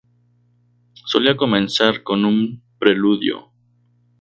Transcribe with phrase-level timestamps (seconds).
[0.93, 3.51] Solía comenzar con un preludio.